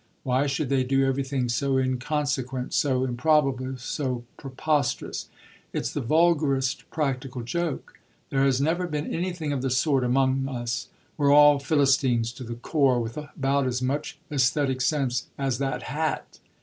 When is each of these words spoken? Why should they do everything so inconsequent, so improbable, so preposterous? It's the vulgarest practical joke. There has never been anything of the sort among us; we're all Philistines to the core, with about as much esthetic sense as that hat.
Why 0.23 0.47
should 0.47 0.69
they 0.69 0.83
do 0.83 1.05
everything 1.05 1.47
so 1.47 1.77
inconsequent, 1.77 2.73
so 2.73 3.03
improbable, 3.05 3.77
so 3.77 4.23
preposterous? 4.35 5.29
It's 5.73 5.93
the 5.93 6.01
vulgarest 6.01 6.89
practical 6.89 7.43
joke. 7.43 7.99
There 8.31 8.43
has 8.43 8.59
never 8.59 8.87
been 8.87 9.13
anything 9.13 9.53
of 9.53 9.61
the 9.61 9.69
sort 9.69 10.03
among 10.03 10.47
us; 10.47 10.87
we're 11.17 11.31
all 11.31 11.59
Philistines 11.59 12.31
to 12.31 12.43
the 12.43 12.55
core, 12.55 12.99
with 12.99 13.15
about 13.15 13.67
as 13.67 13.83
much 13.83 14.17
esthetic 14.31 14.81
sense 14.81 15.27
as 15.37 15.59
that 15.59 15.83
hat. 15.83 16.39